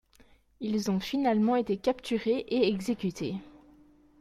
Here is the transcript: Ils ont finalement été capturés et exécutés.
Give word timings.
Ils 0.61 0.89
ont 0.89 0.99
finalement 0.99 1.55
été 1.55 1.77
capturés 1.77 2.43
et 2.47 2.67
exécutés. 2.69 3.35